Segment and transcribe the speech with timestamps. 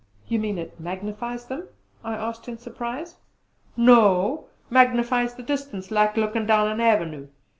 [0.27, 1.67] "You mean it magnifies them?"
[2.03, 3.17] I asked in surprise.
[3.77, 4.45] "No!
[4.67, 7.27] Magnifies the distance, like lookin' down an avenue!